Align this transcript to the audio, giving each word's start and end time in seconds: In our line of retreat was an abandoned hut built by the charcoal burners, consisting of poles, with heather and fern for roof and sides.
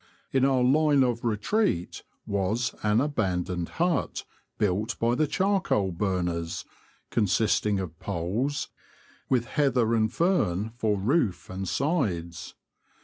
In 0.31 0.45
our 0.45 0.63
line 0.63 1.03
of 1.03 1.23
retreat 1.23 2.01
was 2.25 2.73
an 2.81 2.99
abandoned 3.01 3.69
hut 3.77 4.23
built 4.57 4.97
by 4.97 5.13
the 5.13 5.27
charcoal 5.27 5.91
burners, 5.91 6.65
consisting 7.11 7.79
of 7.79 7.99
poles, 7.99 8.69
with 9.29 9.45
heather 9.45 9.93
and 9.93 10.11
fern 10.11 10.71
for 10.75 10.97
roof 10.99 11.51
and 11.51 11.67
sides. 11.67 12.55